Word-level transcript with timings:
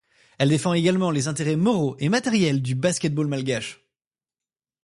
Elle 0.39 0.49
défend 0.49 0.73
également 0.73 1.11
les 1.11 1.27
intérêts 1.27 1.55
moraux 1.55 1.95
et 1.99 2.09
matériels 2.09 2.63
du 2.63 2.73
basket-ball 2.73 3.27
malgache. 3.27 3.85